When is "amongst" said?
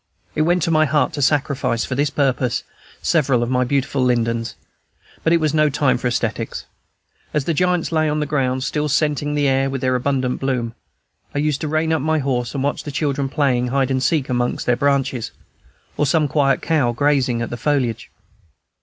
14.27-14.65